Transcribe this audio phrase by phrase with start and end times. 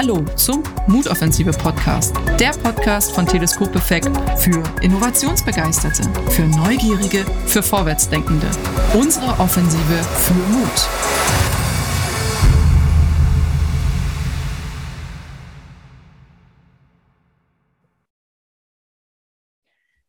[0.00, 8.46] Hallo zum Mutoffensive Podcast, der Podcast von Teleskop Effekt für Innovationsbegeisterte, für Neugierige, für Vorwärtsdenkende.
[8.94, 10.88] Unsere Offensive für Mut.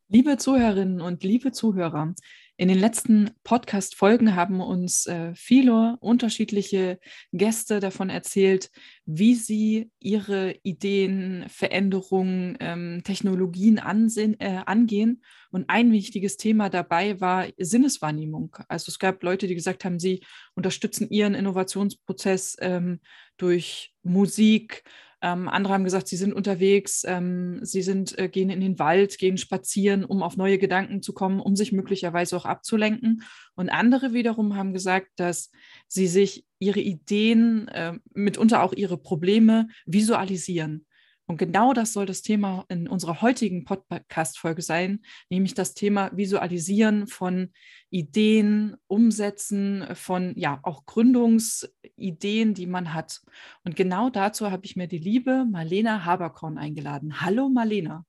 [0.09, 2.13] Liebe Zuhörerinnen und liebe Zuhörer,
[2.59, 6.99] in den letzten Podcast-Folgen haben uns äh, viele unterschiedliche
[7.31, 8.69] Gäste davon erzählt,
[9.05, 15.23] wie sie ihre Ideen, Veränderungen, ähm, Technologien ansehen, äh, angehen.
[15.51, 18.57] Und ein wichtiges Thema dabei war Sinneswahrnehmung.
[18.67, 20.19] Also es gab Leute, die gesagt haben, sie
[20.53, 22.99] unterstützen ihren Innovationsprozess ähm,
[23.37, 24.83] durch Musik,
[25.21, 29.17] ähm, andere haben gesagt, sie sind unterwegs, ähm, sie sind, äh, gehen in den Wald,
[29.17, 33.23] gehen spazieren, um auf neue Gedanken zu kommen, um sich möglicherweise auch abzulenken.
[33.55, 35.51] Und andere wiederum haben gesagt, dass
[35.87, 40.85] sie sich ihre Ideen, äh, mitunter auch ihre Probleme visualisieren.
[41.29, 47.05] Und genau das soll das Thema in unserer heutigen Podcast-Folge sein, nämlich das Thema Visualisieren
[47.05, 47.53] von
[47.91, 53.21] Ideen, Umsetzen von ja auch Gründungsideen, die man hat.
[53.63, 57.21] Und genau dazu habe ich mir die liebe Marlena Haberkorn eingeladen.
[57.21, 58.07] Hallo Marlena.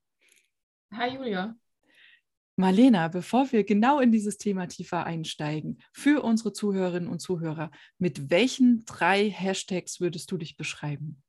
[0.91, 1.55] Hi Julia.
[2.55, 8.31] Marlena, bevor wir genau in dieses Thema tiefer einsteigen, für unsere Zuhörerinnen und Zuhörer, mit
[8.31, 11.21] welchen drei Hashtags würdest du dich beschreiben?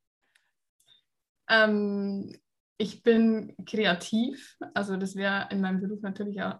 [1.49, 2.35] Ähm,
[2.77, 6.55] ich bin kreativ, also das wäre in meinem Beruf natürlich auch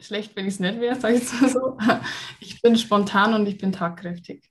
[0.00, 1.78] schlecht, wenn ich es nicht wäre, sage ich mal so.
[2.40, 4.50] Ich bin spontan und ich bin tagkräftig.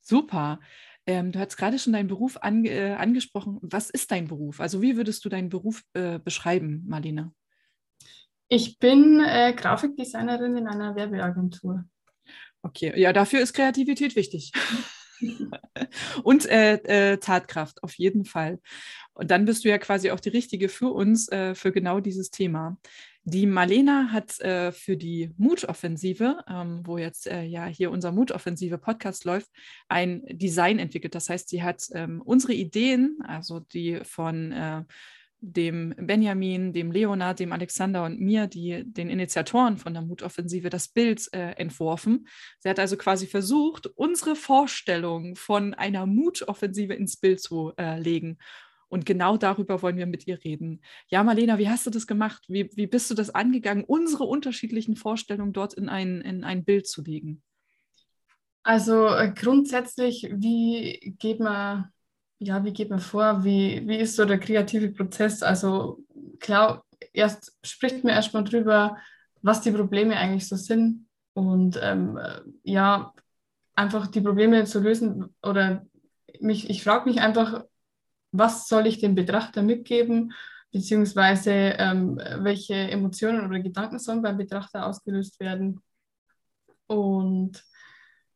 [0.00, 0.60] Super.
[1.06, 3.58] Ähm, du hast gerade schon deinen Beruf an, äh, angesprochen.
[3.62, 4.60] Was ist dein Beruf?
[4.60, 7.32] Also wie würdest du deinen Beruf äh, beschreiben, Marlene?
[8.48, 11.84] Ich bin äh, Grafikdesignerin in einer Werbeagentur.
[12.62, 14.52] Okay, ja, dafür ist Kreativität wichtig.
[16.22, 18.60] und äh, äh, Tatkraft, auf jeden Fall.
[19.14, 22.30] Und dann bist du ja quasi auch die Richtige für uns, äh, für genau dieses
[22.30, 22.78] Thema.
[23.24, 28.78] Die Marlena hat äh, für die Mutoffensive, ähm, wo jetzt äh, ja hier unser Mutoffensive
[28.78, 29.48] Podcast läuft,
[29.88, 31.14] ein Design entwickelt.
[31.14, 34.82] Das heißt, sie hat ähm, unsere Ideen, also die von äh,
[35.44, 40.88] dem Benjamin, dem Leonard, dem Alexander und mir, die den Initiatoren von der Mutoffensive, das
[40.88, 42.28] Bild äh, entworfen.
[42.60, 48.38] Sie hat also quasi versucht, unsere Vorstellung von einer Mutoffensive ins Bild zu äh, legen.
[48.88, 50.80] Und genau darüber wollen wir mit ihr reden.
[51.08, 52.44] Ja, Marlena, wie hast du das gemacht?
[52.46, 56.86] Wie, wie bist du das angegangen, unsere unterschiedlichen Vorstellungen dort in ein, in ein Bild
[56.86, 57.42] zu legen?
[58.62, 61.90] Also äh, grundsätzlich, wie geht man
[62.42, 63.44] ja, wie geht man vor?
[63.44, 65.42] Wie, wie ist so der kreative Prozess?
[65.42, 65.98] Also
[66.40, 68.96] klar, erst spricht man erstmal drüber,
[69.42, 72.18] was die Probleme eigentlich so sind und ähm,
[72.62, 73.12] ja,
[73.74, 75.86] einfach die Probleme zu lösen oder
[76.40, 77.64] mich, ich frage mich einfach,
[78.32, 80.32] was soll ich dem Betrachter mitgeben,
[80.72, 85.80] beziehungsweise ähm, welche Emotionen oder Gedanken sollen beim Betrachter ausgelöst werden.
[86.86, 87.62] Und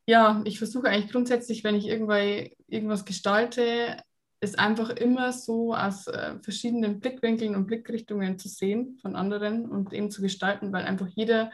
[0.06, 3.96] ja, ich versuche eigentlich grundsätzlich, wenn ich irgendwas gestalte,
[4.40, 9.92] ist einfach immer so aus äh, verschiedenen Blickwinkeln und Blickrichtungen zu sehen von anderen und
[9.92, 11.50] eben zu gestalten, weil einfach jeder,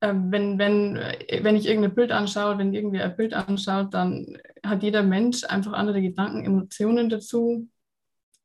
[0.00, 4.36] äh, wenn, wenn, äh, wenn ich irgendein Bild anschaue, wenn irgendwer ein Bild anschaut, dann
[4.64, 7.68] hat jeder Mensch einfach andere Gedanken, Emotionen dazu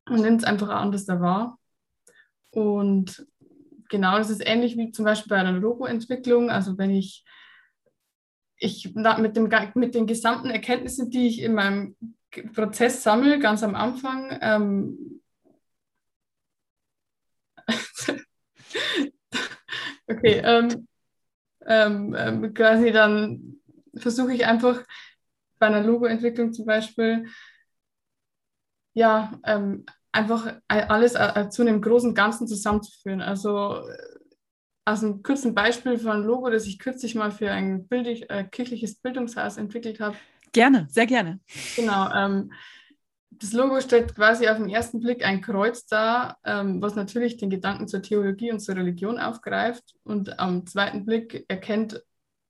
[0.08, 1.58] und nimmt es einfach anders wahr.
[2.52, 3.26] Und
[3.90, 6.48] genau, das ist ähnlich wie zum Beispiel bei einer Logoentwicklung.
[6.48, 7.24] Also wenn ich
[8.58, 11.96] ich mit, dem, mit den gesamten Erkenntnissen, die ich in meinem
[12.54, 15.20] Prozess sammle, ganz am Anfang, ähm,
[20.06, 20.88] okay, ähm,
[21.66, 23.60] ähm, ähm, quasi dann
[23.96, 24.82] versuche ich einfach
[25.58, 27.26] bei einer Logoentwicklung zum Beispiel,
[28.94, 33.20] ja, ähm, einfach alles äh, zu einem großen Ganzen zusammenzuführen.
[33.20, 33.82] Also
[34.86, 38.44] aus einem kurzen Beispiel von einem Logo, das ich kürzlich mal für ein Bild, äh,
[38.44, 40.16] kirchliches Bildungshaus entwickelt habe.
[40.52, 41.40] Gerne, sehr gerne.
[41.74, 42.08] Genau.
[42.14, 42.52] Ähm,
[43.30, 47.50] das Logo stellt quasi auf den ersten Blick ein Kreuz dar, ähm, was natürlich den
[47.50, 49.94] Gedanken zur Theologie und zur Religion aufgreift.
[50.04, 52.02] Und am zweiten Blick erkennt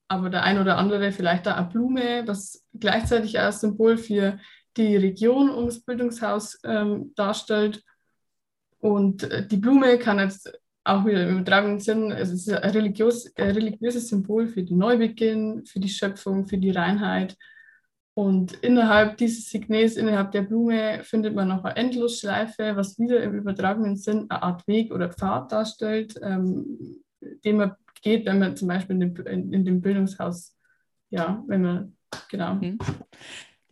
[0.07, 4.39] aber der ein oder andere vielleicht da eine Blume, was gleichzeitig als Symbol für
[4.77, 7.83] die Region ums Bildungshaus ähm, darstellt.
[8.79, 10.53] Und äh, die Blume kann jetzt
[10.87, 15.65] auch wieder im übertragenen Sinn, es ist ein, religiös, ein religiöses Symbol für den Neubeginn,
[15.67, 17.37] für die Schöpfung, für die Reinheit.
[18.15, 23.35] Und innerhalb dieses Signes, innerhalb der Blume, findet man noch eine Endlosschleife, was wieder im
[23.35, 27.03] übertragenen Sinn eine Art Weg oder Pfad darstellt, ähm,
[27.45, 30.57] den man geht, wenn man zum Beispiel in dem, in, in dem Bildungshaus,
[31.11, 31.97] ja, wenn man,
[32.31, 32.55] genau.
[32.55, 32.79] Mhm.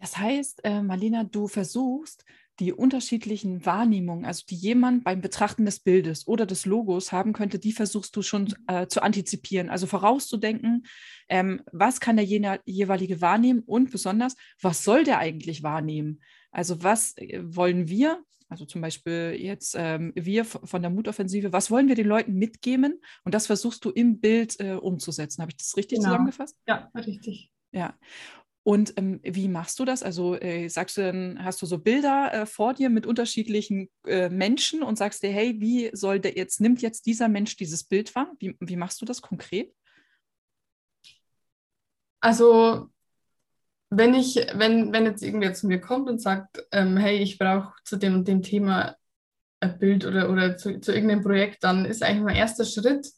[0.00, 2.26] Das heißt, äh, Marlena, du versuchst,
[2.60, 7.58] die unterschiedlichen Wahrnehmungen, also die jemand beim Betrachten des Bildes oder des Logos haben könnte,
[7.58, 8.54] die versuchst du schon mhm.
[8.68, 10.86] äh, zu antizipieren, also vorauszudenken,
[11.28, 16.20] ähm, was kann der jeweilige wahrnehmen und besonders, was soll der eigentlich wahrnehmen?
[16.50, 21.70] Also was äh, wollen wir, also zum Beispiel jetzt ähm, wir von der Mutoffensive, was
[21.70, 23.00] wollen wir den Leuten mitgeben?
[23.24, 25.42] Und das versuchst du im Bild äh, umzusetzen.
[25.42, 26.10] Habe ich das richtig genau.
[26.10, 26.56] zusammengefasst?
[26.68, 27.50] Ja, richtig.
[27.72, 27.98] Ja.
[28.64, 30.02] Und ähm, wie machst du das?
[30.02, 34.30] Also äh, sagst du dann, hast du so Bilder äh, vor dir mit unterschiedlichen äh,
[34.30, 38.14] Menschen und sagst dir, hey, wie soll der jetzt, nimmt jetzt dieser Mensch dieses Bild
[38.14, 38.32] wahr?
[38.38, 39.74] Wie, wie machst du das konkret?
[42.20, 42.88] Also
[43.90, 47.74] wenn ich, wenn, wenn jetzt irgendwer zu mir kommt und sagt, ähm, hey, ich brauche
[47.84, 48.96] zu dem und dem Thema
[49.60, 53.12] ein Bild oder, oder zu, zu irgendeinem Projekt, dann ist eigentlich mein erster Schritt,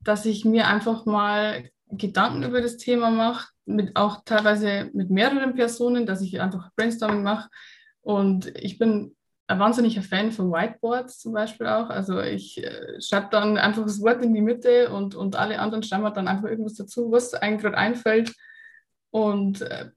[0.00, 5.54] dass ich mir einfach mal Gedanken über das Thema mache, mit auch teilweise mit mehreren
[5.54, 7.48] Personen, dass ich einfach Brainstorming mache.
[8.00, 9.14] Und ich bin
[9.46, 11.88] ein wahnsinniger Fan von Whiteboards zum Beispiel auch.
[11.88, 15.82] Also ich äh, schreibe dann einfach das Wort in die Mitte und, und alle anderen
[15.82, 18.34] schreiben dann einfach irgendwas dazu, was einem gerade einfällt.
[19.10, 19.90] Und äh,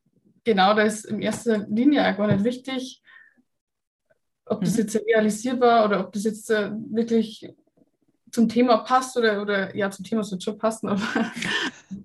[0.45, 3.01] genau das ist in erster Linie auch gar nicht wichtig,
[4.45, 4.79] ob das mhm.
[4.79, 7.53] jetzt realisierbar oder ob das jetzt äh, wirklich
[8.31, 11.31] zum Thema passt oder, oder ja, zum Thema wird schon passen, aber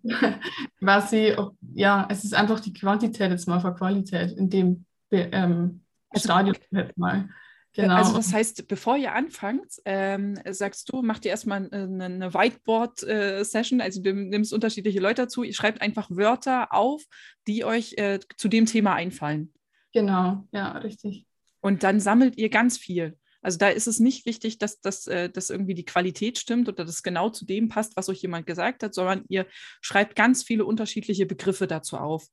[0.80, 1.36] quasi,
[1.74, 6.56] ja, es ist einfach die Quantität jetzt mal vor Qualität in dem ähm, also, Stadium
[6.74, 7.28] halt mal.
[7.76, 7.94] Genau.
[7.94, 13.80] Also das heißt, bevor ihr anfangt, ähm, sagst du, macht ihr erstmal eine, eine Whiteboard-Session,
[13.80, 17.02] äh, also du nimmst unterschiedliche Leute dazu, ihr schreibt einfach Wörter auf,
[17.46, 19.52] die euch äh, zu dem Thema einfallen.
[19.92, 21.26] Genau, ja, richtig.
[21.60, 23.18] Und dann sammelt ihr ganz viel.
[23.46, 26.84] Also da ist es nicht wichtig, dass, dass, äh, dass irgendwie die Qualität stimmt oder
[26.84, 29.46] dass genau zu dem passt, was euch jemand gesagt hat, sondern ihr
[29.80, 32.26] schreibt ganz viele unterschiedliche Begriffe dazu auf.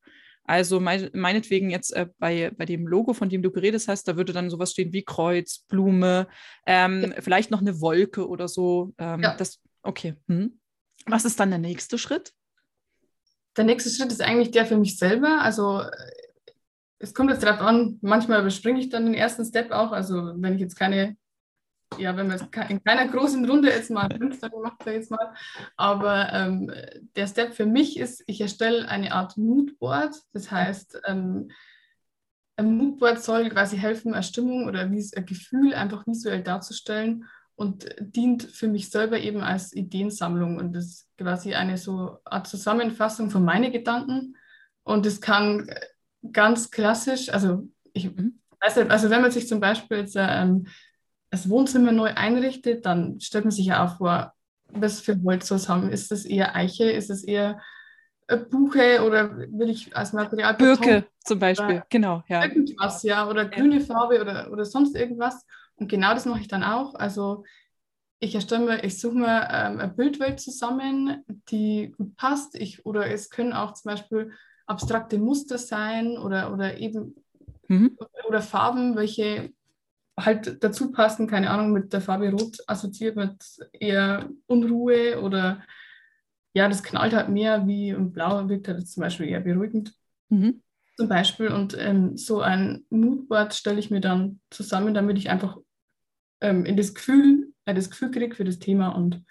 [0.43, 4.17] Also mein, meinetwegen jetzt äh, bei, bei dem Logo, von dem du geredet hast, da
[4.17, 6.27] würde dann sowas stehen wie Kreuz, Blume,
[6.65, 7.21] ähm, ja.
[7.21, 8.95] vielleicht noch eine Wolke oder so.
[8.97, 9.35] Ähm, ja.
[9.35, 10.15] das, okay.
[10.27, 10.59] Hm.
[11.05, 12.33] Was ist dann der nächste Schritt?
[13.55, 15.41] Der nächste Schritt ist eigentlich der für mich selber.
[15.41, 15.91] Also äh,
[17.03, 19.91] es kommt jetzt darauf an, manchmal überspringe ich dann den ersten Step auch.
[19.91, 21.17] Also wenn ich jetzt keine,
[21.97, 22.39] ja, wenn man
[22.69, 25.33] in keiner großen Runde jetzt mal Tage macht, jetzt mal.
[25.75, 26.71] Aber ähm,
[27.17, 30.15] der Step für mich ist, ich erstelle eine Art Moodboard.
[30.31, 31.51] Das heißt, ähm,
[32.55, 38.43] ein Moodboard soll quasi helfen, eine Stimmung oder ein Gefühl einfach visuell darzustellen und dient
[38.43, 43.73] für mich selber eben als Ideensammlung und ist quasi eine so Art Zusammenfassung von meinen
[43.73, 44.37] Gedanken.
[44.83, 45.69] Und es kann
[46.31, 48.39] ganz klassisch, also ich mhm.
[48.61, 50.67] weiß nicht, also wenn man sich zum Beispiel jetzt ähm,
[51.29, 54.33] das Wohnzimmer neu einrichtet, dann stellt man sich ja auch vor,
[54.67, 55.91] was für Holz soll es haben.
[55.91, 56.85] Ist das eher Eiche?
[56.89, 57.59] Ist es eher
[58.49, 62.43] Buche oder will ich als Material Birke zum Beispiel, genau, ja.
[62.43, 63.81] Irgendwas, ja, oder grüne.
[63.81, 65.45] Farbe oder, oder sonst irgendwas.
[65.75, 66.95] Und genau das mache ich dann auch.
[66.95, 67.43] Also
[68.19, 72.55] ich erstelle mir, ich suche mir ähm, eine Bildwelt zusammen, die gut passt.
[72.55, 74.31] Ich, oder es können auch zum Beispiel
[74.65, 77.15] abstrakte Muster sein oder, oder eben
[77.67, 77.97] mhm.
[78.27, 79.51] oder Farben, welche
[80.17, 83.43] halt dazu passen, keine Ahnung, mit der Farbe Rot assoziiert mit
[83.73, 85.63] eher Unruhe oder
[86.53, 89.93] ja, das knallt halt mehr wie und Blau wirkt halt zum Beispiel eher beruhigend.
[90.29, 90.61] Mhm.
[90.97, 95.57] Zum Beispiel und ähm, so ein Moodboard stelle ich mir dann zusammen, damit ich einfach
[96.41, 99.23] ähm, in das Gefühl, äh, das Gefühl kriege für das Thema und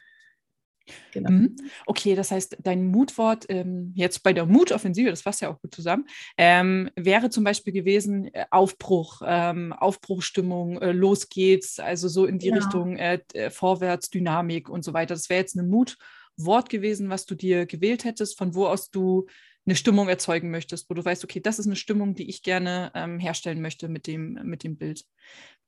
[1.13, 1.31] Genau.
[1.31, 1.57] Mhm.
[1.87, 5.75] Okay, das heißt, dein Mutwort ähm, jetzt bei der Mutoffensive, das passt ja auch gut
[5.75, 12.27] zusammen, ähm, wäre zum Beispiel gewesen äh, Aufbruch, ähm, Aufbruchstimmung, äh, los geht's, also so
[12.27, 12.57] in die ja.
[12.57, 15.15] Richtung äh, äh, Vorwärts, Dynamik und so weiter.
[15.15, 19.27] Das wäre jetzt ein Mutwort gewesen, was du dir gewählt hättest, von wo aus du
[19.65, 22.91] eine Stimmung erzeugen möchtest, wo du weißt, okay, das ist eine Stimmung, die ich gerne
[22.95, 25.05] ähm, herstellen möchte mit dem, mit dem Bild.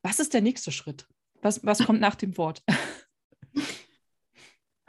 [0.03, 1.07] Was ist der nächste Schritt?
[1.43, 2.63] Was, was kommt nach dem Wort?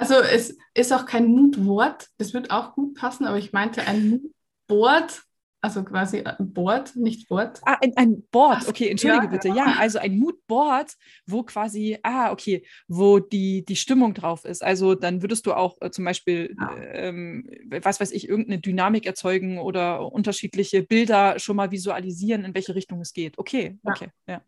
[0.05, 4.21] Also es ist auch kein Mutwort, das wird auch gut passen, aber ich meinte ein
[4.67, 5.23] Moodboard,
[5.61, 7.59] also quasi ein Board, nicht Wort.
[7.65, 9.47] Ah, ein, ein Board, okay, entschuldige ja, bitte.
[9.47, 9.79] Ja, genau.
[9.79, 10.93] also ein Moodboard,
[11.25, 14.63] wo quasi, ah, okay, wo die, die Stimmung drauf ist.
[14.63, 16.77] Also dann würdest du auch äh, zum Beispiel, ja.
[16.77, 17.49] ähm,
[17.81, 23.01] was weiß ich, irgendeine Dynamik erzeugen oder unterschiedliche Bilder schon mal visualisieren, in welche Richtung
[23.01, 23.39] es geht.
[23.39, 23.91] Okay, ja.
[23.91, 24.41] okay, ja.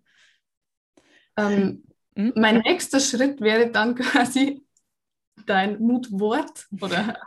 [1.35, 1.83] Ähm,
[2.15, 2.33] hm?
[2.35, 4.66] Mein nächster Schritt wäre dann quasi
[5.45, 7.17] dein Mutwort oder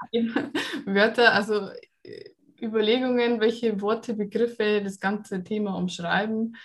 [0.86, 1.70] Wörter, also
[2.02, 6.56] äh, Überlegungen, welche Worte, Begriffe das ganze Thema umschreiben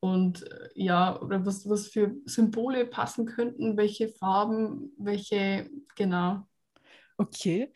[0.00, 6.46] und äh, ja, oder was, was für Symbole passen könnten, welche Farben, welche, genau.
[7.16, 7.72] Okay.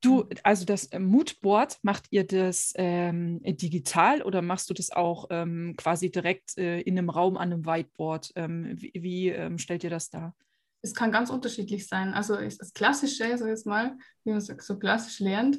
[0.00, 5.26] Du, also das äh, Moodboard, macht ihr das ähm, digital oder machst du das auch
[5.30, 8.32] ähm, quasi direkt äh, in einem Raum an einem Whiteboard?
[8.36, 10.34] Ähm, wie, wie ähm, stellt ihr das dar?
[10.84, 12.14] Es kann ganz unterschiedlich sein.
[12.14, 15.58] Also das Klassische, ich jetzt mal, wie man so, so klassisch lernt,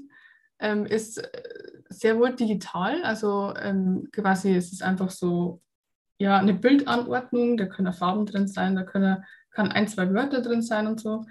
[0.60, 3.04] ähm, ist äh, sehr wohl digital.
[3.04, 5.62] Also ähm, quasi ist es einfach so,
[6.18, 10.62] ja, eine Bildanordnung, da können Farben drin sein, da können, kann ein, zwei Wörter drin
[10.62, 11.26] sein und so.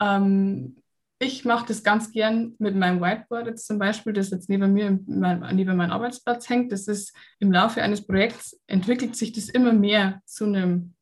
[0.00, 0.76] Ähm,
[1.22, 4.98] ich mache das ganz gern mit meinem Whiteboard jetzt zum Beispiel, das jetzt neben mir,
[5.06, 6.72] neben meinem Arbeitsplatz hängt.
[6.72, 10.94] Das ist im Laufe eines Projekts entwickelt sich das immer mehr zu einem,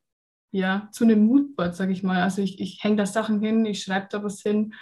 [0.51, 2.23] ja, zu einem Moodboard, sage ich mal.
[2.23, 4.75] Also ich, ich hänge da Sachen hin, ich schreibe da was hin.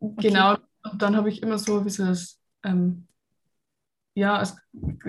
[0.00, 0.28] Okay.
[0.28, 0.56] Genau.
[0.90, 3.06] Und dann habe ich immer so ein bisschen das, ähm,
[4.14, 4.56] ja, es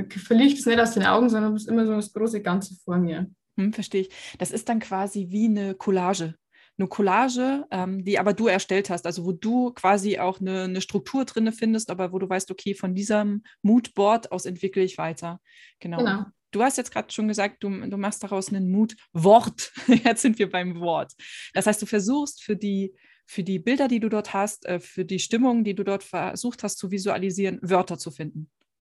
[0.10, 2.76] verliere ich das nicht aus den Augen, sondern es ist immer so das große Ganze
[2.84, 3.30] vor mir.
[3.58, 4.10] Hm, verstehe ich.
[4.38, 6.36] Das ist dann quasi wie eine Collage
[6.80, 10.82] eine Collage, ähm, die aber du erstellt hast, also wo du quasi auch eine, eine
[10.82, 15.42] Struktur drin findest, aber wo du weißt, okay, von diesem Moodboard aus entwickle ich weiter.
[15.80, 15.98] Genau.
[15.98, 16.26] genau.
[16.52, 19.72] Du hast jetzt gerade schon gesagt, du, du machst daraus ein Moodwort.
[19.88, 21.14] jetzt sind wir beim Wort.
[21.54, 22.94] Das heißt, du versuchst für die,
[23.26, 26.64] für die Bilder, die du dort hast, äh, für die Stimmung, die du dort versucht
[26.64, 28.50] hast zu visualisieren, Wörter zu finden.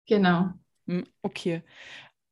[0.07, 0.53] Genau.
[0.87, 1.63] Hm, okay.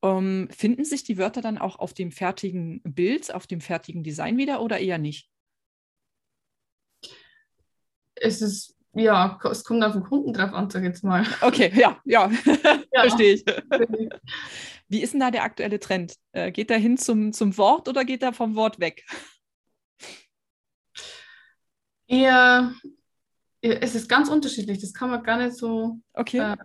[0.01, 4.03] Um, ähm, finden sich die Wörter dann auch auf dem fertigen Bild, auf dem fertigen
[4.03, 5.31] Design wieder oder eher nicht?
[8.17, 11.27] es ist, ja, es kommt auf den Kunden drauf an, sag ich jetzt mal.
[11.41, 13.01] Okay, ja, ja, ja.
[13.01, 13.45] verstehe ich.
[14.89, 16.15] Wie ist denn da der aktuelle Trend?
[16.33, 19.05] Äh, geht er hin zum, zum Wort oder geht er vom Wort weg?
[22.07, 22.73] Eher,
[23.61, 24.81] es ist ganz unterschiedlich.
[24.81, 26.53] Das kann man gar nicht so okay.
[26.53, 26.57] äh,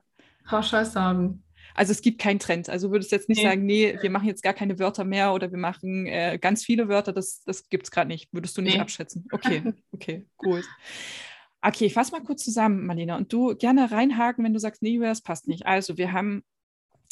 [0.45, 1.43] pauschal sagen.
[1.75, 2.69] Also es gibt keinen Trend.
[2.69, 3.49] Also würdest du jetzt nicht nee.
[3.49, 6.89] sagen, nee, wir machen jetzt gar keine Wörter mehr oder wir machen äh, ganz viele
[6.89, 7.13] Wörter.
[7.13, 8.27] Das, das gibt es gerade nicht.
[8.33, 8.81] Würdest du nicht nee.
[8.81, 9.27] abschätzen?
[9.31, 10.65] Okay, okay, gut.
[11.61, 13.17] Okay, fass mal kurz zusammen, Marlena.
[13.17, 15.65] Und du gerne reinhaken, wenn du sagst, nee, das passt nicht.
[15.65, 16.43] Also wir haben,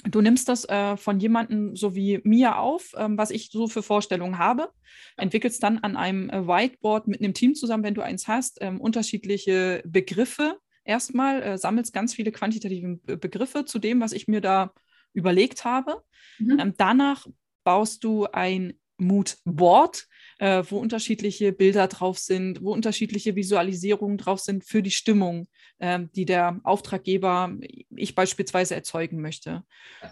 [0.05, 3.83] du nimmst das äh, von jemandem so wie mir auf, ähm, was ich so für
[3.83, 4.69] Vorstellungen habe,
[5.17, 8.79] entwickelst dann an einem äh, Whiteboard mit einem Team zusammen, wenn du eins hast, ähm,
[8.79, 14.71] unterschiedliche Begriffe erstmal, äh, sammelst ganz viele quantitative Begriffe zu dem, was ich mir da
[15.13, 16.03] überlegt habe.
[16.39, 16.59] Mhm.
[16.59, 17.27] Ähm, danach
[17.65, 20.07] baust du ein Moodboard,
[20.39, 25.47] äh, wo unterschiedliche Bilder drauf sind, wo unterschiedliche Visualisierungen drauf sind für die Stimmung,
[25.79, 27.55] äh, die der Auftraggeber,
[27.95, 29.63] ich beispielsweise erzeugen möchte.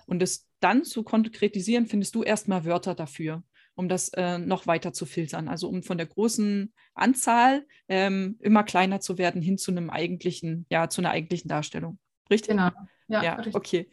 [0.08, 3.44] Und es dann zu konkretisieren, findest du erstmal Wörter dafür,
[3.76, 5.48] um das äh, noch weiter zu filtern.
[5.48, 10.66] Also um von der großen Anzahl ähm, immer kleiner zu werden hin zu einem eigentlichen,
[10.70, 12.00] ja, zu einer eigentlichen Darstellung.
[12.30, 12.52] Richtig?
[12.52, 12.72] Genau.
[13.08, 13.56] Ja, ja richtig.
[13.56, 13.90] okay.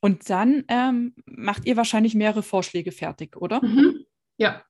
[0.00, 3.64] Und dann ähm, macht ihr wahrscheinlich mehrere Vorschläge fertig, oder?
[3.64, 4.04] Mhm.
[4.38, 4.62] Ja,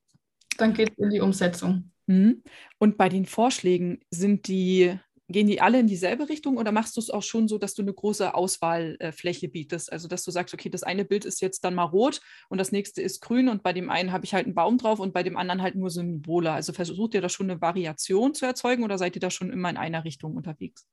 [0.57, 1.91] dann geht es in die Umsetzung.
[2.07, 2.41] Mhm.
[2.79, 4.97] Und bei den Vorschlägen sind die,
[5.27, 7.81] gehen die alle in dieselbe Richtung oder machst du es auch schon so, dass du
[7.81, 9.91] eine große Auswahlfläche bietest?
[9.91, 12.71] Also dass du sagst, okay, das eine Bild ist jetzt dann mal rot und das
[12.71, 15.23] nächste ist grün und bei dem einen habe ich halt einen Baum drauf und bei
[15.23, 16.51] dem anderen halt nur Symbole.
[16.51, 19.69] Also versucht ihr da schon eine Variation zu erzeugen oder seid ihr da schon immer
[19.69, 20.87] in einer Richtung unterwegs?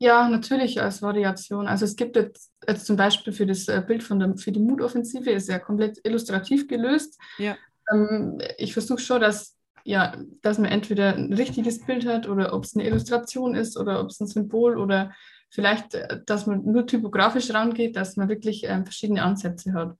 [0.00, 1.66] Ja, natürlich als Variation.
[1.66, 4.60] Also es gibt jetzt, jetzt zum Beispiel für das äh, Bild von der, für die
[4.60, 7.18] Mutoffensive ist ja komplett illustrativ gelöst.
[7.38, 7.56] Ja
[7.92, 12.64] ähm, ich versuche schon, dass, ja, dass man entweder ein richtiges Bild hat oder ob
[12.64, 15.12] es eine Illustration ist oder ob es ein Symbol oder
[15.50, 19.96] vielleicht, äh, dass man nur typografisch rangeht, dass man wirklich ähm, verschiedene Ansätze hat.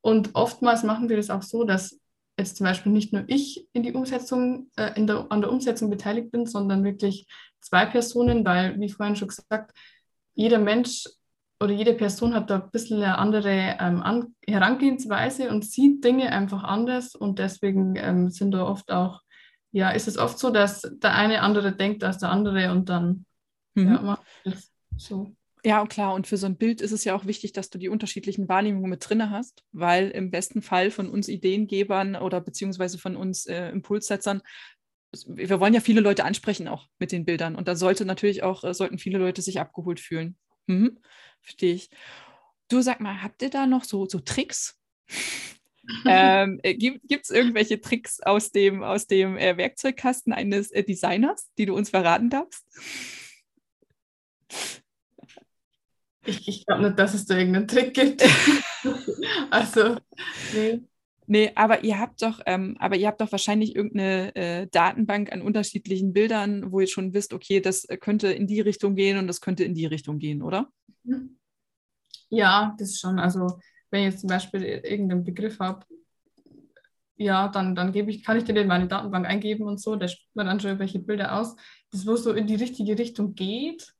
[0.00, 2.00] Und oftmals machen wir das auch so, dass
[2.38, 5.90] jetzt zum Beispiel nicht nur ich in die Umsetzung, äh, in der, an der Umsetzung
[5.90, 7.26] beteiligt bin, sondern wirklich
[7.60, 9.72] zwei Personen, weil, wie vorhin schon gesagt,
[10.34, 11.04] jeder Mensch
[11.60, 16.30] oder jede Person hat da ein bisschen eine andere ähm, An Herangehensweise und sieht Dinge
[16.30, 19.20] einfach anders und deswegen ähm, sind da oft auch,
[19.72, 23.24] ja, ist es oft so, dass der eine andere denkt als der andere und dann
[23.74, 23.92] mhm.
[23.92, 25.32] ja, macht es so.
[25.64, 26.14] Ja, klar.
[26.14, 28.88] Und für so ein Bild ist es ja auch wichtig, dass du die unterschiedlichen Wahrnehmungen
[28.88, 33.68] mit drin hast, weil im besten Fall von uns Ideengebern oder beziehungsweise von uns äh,
[33.70, 34.42] Impulssetzern
[35.26, 38.62] wir wollen ja viele Leute ansprechen auch mit den Bildern und da sollte natürlich auch
[38.64, 40.36] äh, sollten viele Leute sich abgeholt fühlen.
[40.68, 40.98] Mhm.
[41.40, 41.90] Verstehe ich.
[42.68, 44.78] Du sag mal, habt ihr da noch so, so Tricks?
[46.06, 51.50] ähm, äh, gibt es irgendwelche Tricks aus dem, aus dem äh, Werkzeugkasten eines äh, Designers,
[51.56, 52.64] die du uns verraten darfst?
[56.26, 58.22] Ich, ich glaube nicht, dass es da irgendeinen Trick gibt.
[59.50, 59.96] also,
[60.52, 60.82] nee.
[61.30, 65.42] Nee, aber ihr habt doch, ähm, aber ihr habt doch wahrscheinlich irgendeine äh, Datenbank an
[65.42, 69.26] unterschiedlichen Bildern, wo ihr schon wisst, okay, das äh, könnte in die Richtung gehen und
[69.26, 70.72] das könnte in die Richtung gehen, oder?
[72.30, 73.18] Ja, das schon.
[73.18, 75.84] Also wenn ich jetzt zum Beispiel irgendeinen Begriff habe,
[77.16, 80.08] ja, dann, dann gebe ich, kann ich den in meine Datenbank eingeben und so, der
[80.08, 81.56] spricht mir dann schon welche Bilder aus,
[81.90, 83.92] das wo so in die richtige Richtung geht.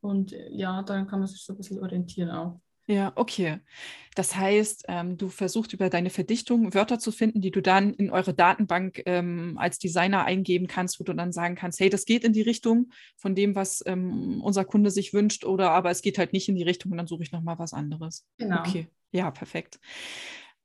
[0.00, 2.60] Und ja, dann kann man sich so ein bisschen orientieren auch.
[2.90, 3.60] Ja, okay.
[4.16, 8.10] Das heißt, ähm, du versuchst über deine Verdichtung Wörter zu finden, die du dann in
[8.10, 12.24] eure Datenbank ähm, als Designer eingeben kannst, wo du dann sagen kannst, hey, das geht
[12.24, 16.18] in die Richtung von dem, was ähm, unser Kunde sich wünscht, oder aber es geht
[16.18, 18.26] halt nicht in die Richtung und dann suche ich nochmal was anderes.
[18.38, 18.58] Genau.
[18.58, 19.78] Okay, ja, perfekt.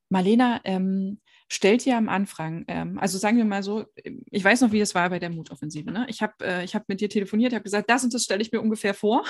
[0.10, 3.86] Marlena, ähm, stellt ihr am Anfang, ähm, also sagen wir mal so,
[4.32, 5.92] ich weiß noch, wie es war bei der Mutoffensive.
[5.92, 6.08] Ne?
[6.10, 8.62] Ich habe äh, hab mit dir telefoniert, habe gesagt, das und das stelle ich mir
[8.62, 9.24] ungefähr vor.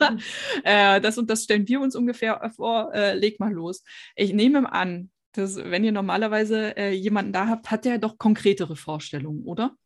[0.64, 3.82] äh, das und das stellen wir uns ungefähr vor, äh, leg mal los.
[4.16, 8.76] Ich nehme an, dass wenn ihr normalerweise äh, jemanden da habt, hat der doch konkretere
[8.76, 9.76] Vorstellungen, oder?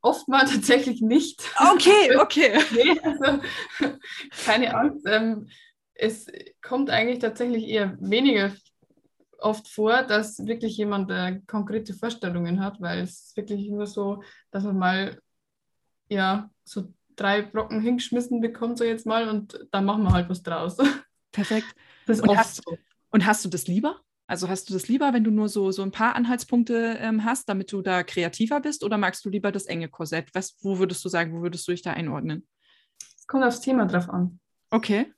[0.00, 1.42] Oftmals tatsächlich nicht.
[1.74, 2.58] Okay, okay.
[2.72, 3.42] nee, also,
[4.44, 5.06] keine Angst.
[5.06, 5.48] Ähm,
[5.94, 6.26] es
[6.62, 8.52] kommt eigentlich tatsächlich eher weniger
[9.38, 14.22] oft vor, dass wirklich jemand äh, konkrete Vorstellungen hat, weil es ist wirklich nur so,
[14.50, 15.20] dass man mal
[16.08, 20.42] ja so drei Brocken hingeschmissen bekommt, so jetzt mal, und dann machen wir halt was
[20.42, 20.76] draus.
[21.32, 21.66] Perfekt.
[22.06, 22.78] Das ist und, hast, so.
[23.10, 24.00] und hast du das lieber?
[24.28, 27.48] Also hast du das lieber, wenn du nur so, so ein paar Anhaltspunkte ähm, hast,
[27.48, 30.28] damit du da kreativer bist, oder magst du lieber das enge Korsett?
[30.34, 32.46] Was, wo würdest du sagen, wo würdest du dich da einordnen?
[33.16, 34.40] Es kommt aufs Thema drauf an.
[34.70, 35.12] Okay.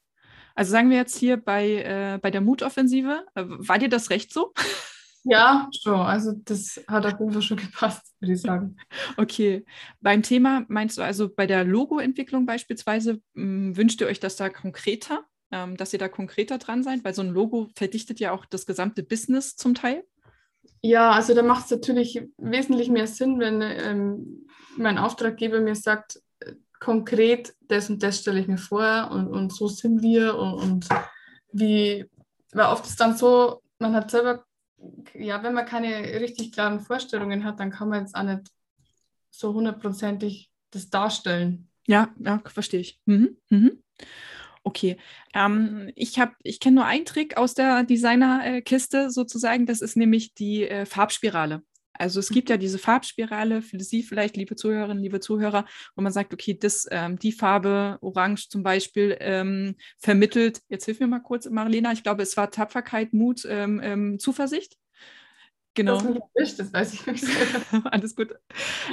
[0.55, 4.33] Also sagen wir jetzt hier bei, äh, bei der Mutoffensive, äh, war dir das recht
[4.33, 4.53] so?
[5.25, 6.01] Ja, schon.
[6.01, 8.77] Also das hat auf jeden Fall schon gepasst, würde ich sagen.
[9.17, 9.65] Okay.
[10.01, 14.49] Beim Thema meinst du also bei der Logoentwicklung beispielsweise, hm, wünscht ihr euch das da
[14.49, 17.05] konkreter, ähm, dass ihr da konkreter dran seid?
[17.05, 20.05] Weil so ein Logo verdichtet ja auch das gesamte Business zum Teil.
[20.81, 24.47] Ja, also da macht es natürlich wesentlich mehr Sinn, wenn ähm,
[24.77, 26.21] mein Auftraggeber mir sagt,
[26.81, 30.89] konkret, das und das stelle ich mir vor und, und so sind wir und, und
[31.53, 32.07] wie,
[32.53, 34.45] weil oft ist dann so, man hat selber,
[35.15, 38.49] ja, wenn man keine richtig klaren Vorstellungen hat, dann kann man jetzt auch nicht
[39.31, 41.69] so hundertprozentig das darstellen.
[41.87, 43.01] Ja, ja, verstehe ich.
[43.07, 43.37] Mhm.
[43.49, 43.83] Mhm.
[44.63, 44.99] Okay,
[45.35, 49.65] ähm, ich habe, ich kenne nur einen Trick aus der Designerkiste sozusagen.
[49.65, 51.63] Das ist nämlich die äh, Farbspirale.
[51.99, 56.13] Also es gibt ja diese Farbspirale für Sie vielleicht, liebe Zuhörerinnen, liebe Zuhörer, wo man
[56.13, 61.21] sagt, okay, das, ähm, die Farbe Orange zum Beispiel ähm, vermittelt, jetzt hilf mir mal
[61.21, 64.77] kurz, Marlena, ich glaube, es war Tapferkeit, Mut, ähm, ähm Zuversicht.
[65.75, 66.01] Genau.
[66.35, 67.25] Das, das weiß ich nicht.
[67.85, 68.35] Alles gut.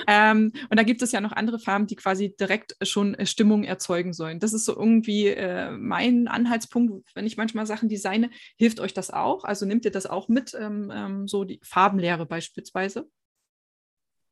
[0.07, 3.63] Ähm, und da gibt es ja noch andere Farben, die quasi direkt schon äh, Stimmung
[3.63, 4.39] erzeugen sollen.
[4.39, 8.29] Das ist so irgendwie äh, mein Anhaltspunkt, wenn ich manchmal Sachen designe.
[8.57, 9.45] Hilft euch das auch?
[9.45, 13.09] Also nehmt ihr das auch mit, ähm, ähm, so die Farbenlehre beispielsweise?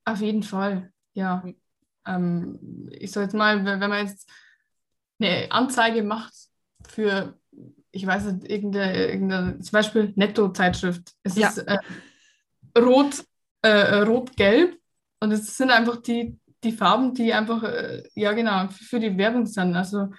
[0.05, 1.41] Auf jeden Fall, ja.
[1.43, 1.55] Mhm.
[2.05, 4.29] Ähm, ich sag jetzt mal, wenn man jetzt
[5.19, 6.33] eine Anzeige macht
[6.87, 7.35] für
[7.93, 11.13] ich weiß nicht, irgendeine, irgendeine zum Beispiel Netto-Zeitschrift.
[11.21, 11.49] Es ja.
[11.49, 11.77] ist äh,
[12.77, 13.23] rot,
[13.61, 14.77] äh, rot-gelb.
[15.19, 19.45] Und es sind einfach die, die Farben, die einfach, äh, ja genau, für die Werbung
[19.45, 19.75] sind.
[19.75, 20.09] Also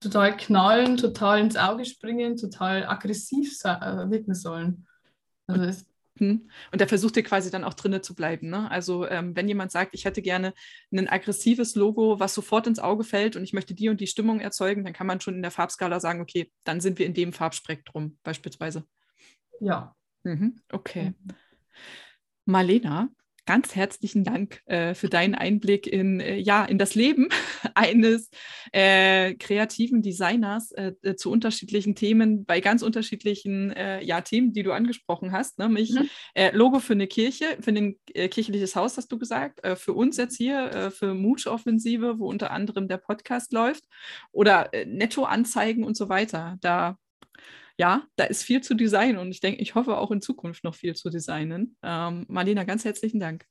[0.00, 4.86] total knallen, total ins Auge springen, total aggressiv äh, wirken sollen.
[5.46, 5.86] Also es
[6.20, 6.50] hm.
[6.70, 8.50] und da versucht ihr quasi dann auch drinnen zu bleiben.
[8.50, 8.70] Ne?
[8.70, 10.52] Also ähm, wenn jemand sagt, ich hätte gerne
[10.92, 14.38] ein aggressives Logo, was sofort ins Auge fällt und ich möchte die und die Stimmung
[14.38, 17.32] erzeugen, dann kann man schon in der Farbskala sagen, okay, dann sind wir in dem
[17.32, 18.84] Farbspektrum beispielsweise.
[19.60, 19.96] Ja.
[20.24, 20.60] Mhm.
[20.70, 21.14] Okay.
[21.24, 21.34] Mhm.
[22.44, 23.08] Marlena,
[23.50, 27.28] ganz herzlichen Dank äh, für deinen Einblick in, äh, ja, in das Leben
[27.74, 28.30] eines
[28.70, 34.62] äh, kreativen Designers äh, äh, zu unterschiedlichen Themen, bei ganz unterschiedlichen äh, ja, Themen, die
[34.62, 35.58] du angesprochen hast.
[35.58, 35.68] Ne?
[35.68, 36.08] Mich, mhm.
[36.52, 40.92] Logo für eine Kirche, für ein kirchliches Haus, hast du gesagt, für uns jetzt hier,
[40.94, 43.84] für Mutsch-Offensive, wo unter anderem der Podcast läuft,
[44.32, 46.56] oder Netto-Anzeigen und so weiter.
[46.60, 46.96] Da
[47.80, 50.74] ja, da ist viel zu designen und ich denke, ich hoffe auch in Zukunft noch
[50.74, 51.78] viel zu designen.
[51.82, 53.46] Ähm, Marlena, ganz herzlichen Dank.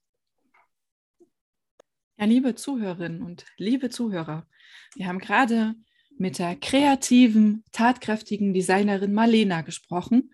[2.15, 4.45] Ja, liebe Zuhörerinnen und liebe Zuhörer,
[4.93, 5.73] wir haben gerade
[6.15, 10.31] mit der kreativen, tatkräftigen Designerin Marlena gesprochen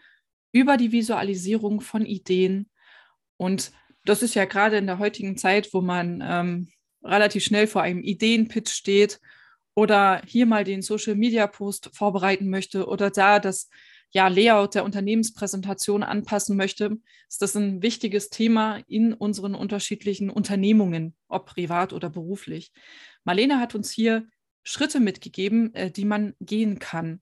[0.51, 2.69] über die Visualisierung von Ideen.
[3.38, 3.71] Und
[4.03, 6.67] das ist ja gerade in der heutigen Zeit, wo man ähm,
[7.01, 9.21] relativ schnell vor einem Ideenpitch steht
[9.75, 13.69] oder hier mal den Social Media Post vorbereiten möchte oder da das
[14.11, 21.15] ja, Layout der Unternehmenspräsentation anpassen möchte, ist das ein wichtiges Thema in unseren unterschiedlichen Unternehmungen,
[21.27, 22.71] ob privat oder beruflich.
[23.25, 24.25] Marlene hat uns hier
[24.63, 27.21] Schritte mitgegeben, äh, die man gehen kann.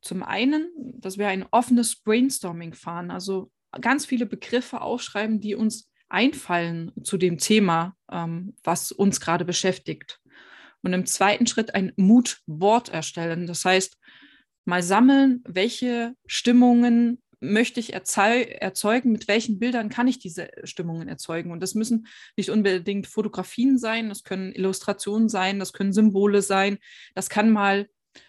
[0.00, 5.90] Zum einen, dass wir ein offenes Brainstorming fahren, also ganz viele Begriffe aufschreiben, die uns
[6.08, 10.21] einfallen zu dem Thema, ähm, was uns gerade beschäftigt.
[10.82, 13.46] Und im zweiten Schritt ein Moodboard erstellen.
[13.46, 13.96] Das heißt,
[14.64, 21.50] mal sammeln, welche Stimmungen, möchte ich erzeugen, mit welchen Bildern kann ich diese Stimmungen erzeugen.
[21.50, 26.78] Und das müssen nicht unbedingt Fotografien sein, das können Illustrationen sein, das können Symbole sein,
[27.14, 27.88] das kann mal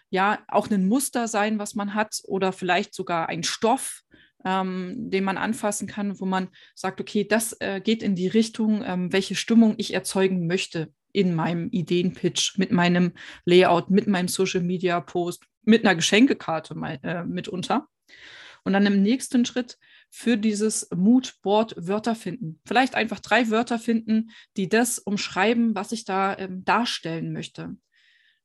[0.10, 4.02] ja auch ein Muster sein, was man hat oder vielleicht sogar ein Stoff,
[4.46, 8.84] ähm, den man anfassen kann, wo man sagt, okay, das äh, geht in die Richtung,
[8.84, 13.14] ähm, welche Stimmung ich erzeugen möchte in meinem Ideenpitch, mit meinem
[13.46, 17.88] Layout, mit meinem Social Media Post, mit einer Geschenkekarte mal, äh, mitunter.
[18.66, 19.78] Und dann im nächsten Schritt
[20.10, 22.60] für dieses Moodboard Wörter finden.
[22.66, 27.76] Vielleicht einfach drei Wörter finden, die das umschreiben, was ich da ähm, darstellen möchte.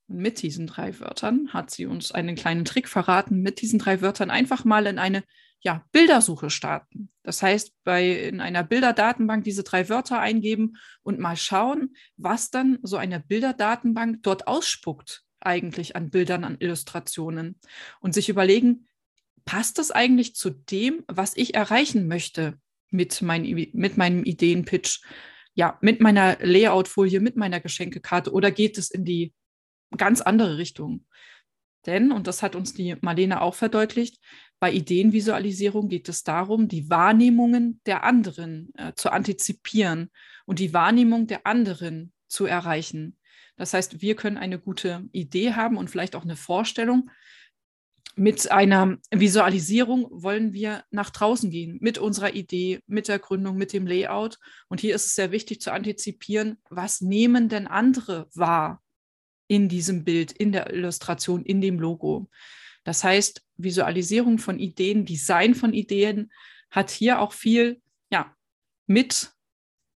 [0.08, 4.00] Und mit diesen drei Wörtern hat sie uns einen kleinen Trick verraten, mit diesen drei
[4.00, 5.22] Wörtern einfach mal in eine
[5.60, 7.10] ja, Bildersuche starten.
[7.22, 12.78] Das heißt, bei in einer Bilderdatenbank diese drei Wörter eingeben und mal schauen, was dann
[12.82, 17.58] so eine Bilderdatenbank dort ausspuckt eigentlich an Bildern, an Illustrationen
[18.00, 18.88] und sich überlegen,
[19.44, 22.58] passt das eigentlich zu dem, was ich erreichen möchte
[22.90, 23.42] mit, mein,
[23.72, 25.00] mit meinem Ideenpitch,
[25.54, 29.32] ja, mit meiner Layoutfolie, mit meiner Geschenkekarte oder geht es in die
[29.96, 31.06] ganz andere Richtung?
[31.86, 34.20] Denn, und das hat uns die Marlene auch verdeutlicht,
[34.60, 40.10] bei Ideenvisualisierung geht es darum, die Wahrnehmungen der anderen äh, zu antizipieren
[40.46, 43.16] und die Wahrnehmung der anderen zu erreichen.
[43.56, 47.10] Das heißt, wir können eine gute Idee haben und vielleicht auch eine Vorstellung,
[48.18, 53.72] mit einer Visualisierung wollen wir nach draußen gehen, mit unserer Idee, mit der Gründung, mit
[53.72, 54.38] dem Layout.
[54.68, 58.82] Und hier ist es sehr wichtig zu antizipieren, was nehmen denn andere wahr
[59.46, 62.28] in diesem Bild, in der Illustration, in dem Logo.
[62.82, 66.32] Das heißt, Visualisierung von Ideen, Design von Ideen
[66.70, 68.34] hat hier auch viel ja,
[68.86, 69.32] mit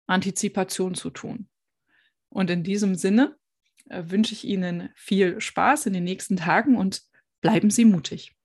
[0.06, 1.48] Antizipation zu tun.
[2.30, 3.36] Und in diesem Sinne
[3.88, 7.02] äh, wünsche ich Ihnen viel Spaß in den nächsten Tagen und
[7.40, 8.37] bleiben Sie mutig.